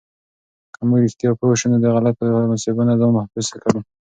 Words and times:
که 0.73 0.81
موږ 0.89 0.99
رښتیا 1.05 1.29
پوه 1.39 1.55
شو، 1.59 1.67
نو 1.71 1.77
د 1.83 1.85
غلطو 1.95 2.23
محاسبو 2.49 2.81
نه 2.89 2.93
ځان 2.99 3.11
محفوظ 3.17 3.47
کړو. 3.63 3.79